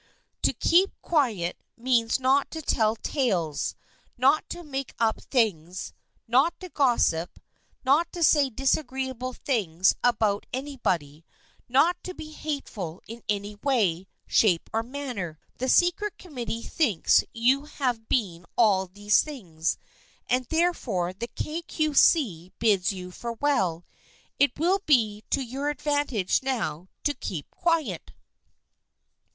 To 0.41 0.51
Keep 0.51 0.99
Quiet 1.03 1.59
means 1.77 2.19
not 2.19 2.49
to 2.49 2.61
tell 2.63 2.95
tales, 2.95 3.75
not 4.17 4.49
to 4.49 4.63
make 4.63 4.95
up 4.97 5.21
things, 5.21 5.93
not 6.27 6.59
to 6.59 6.69
gossip, 6.69 7.39
not 7.85 8.11
to 8.13 8.23
say 8.23 8.49
disagreeable 8.49 9.33
things 9.33 9.93
about 10.03 10.47
anybody, 10.51 11.23
not 11.69 12.03
to 12.03 12.15
be 12.15 12.31
hateful 12.31 13.03
in 13.05 13.21
any 13.29 13.53
way, 13.61 14.07
shape 14.25 14.71
or 14.73 14.81
manner. 14.81 15.37
The 15.59 15.69
secret 15.69 16.17
committee 16.17 16.63
thinks 16.63 17.23
you 17.31 17.65
have 17.65 18.09
been 18.09 18.47
all 18.57 18.87
these 18.87 19.21
things, 19.21 19.77
and 20.27 20.45
therefore 20.45 21.13
the 21.13 21.27
Kay 21.27 21.61
Cue 21.61 21.93
See 21.93 22.51
bids 22.57 22.91
you 22.91 23.11
farewell. 23.11 23.85
It 24.39 24.57
will 24.57 24.79
be 24.87 25.23
to 25.29 25.43
your 25.43 25.69
advantage 25.69 26.41
now 26.41 26.87
to 27.03 27.13
Keep 27.13 27.51
Quiet 27.51 28.13